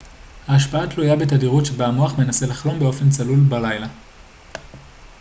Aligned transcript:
ההשפעה 0.47 0.87
תלויה 0.87 1.15
בתדירות 1.15 1.65
שבה 1.65 1.85
המוח 1.87 2.19
מנסה 2.19 2.45
לחלום 2.47 2.79
באופן 2.79 3.09
צלול 3.09 3.39
בלילה 3.39 3.87